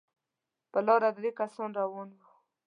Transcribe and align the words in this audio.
پر 0.71 0.81
لاره 0.87 1.09
درې 1.17 1.31
کسه 1.37 1.63
روان 1.79 2.09
وو. 2.13 2.25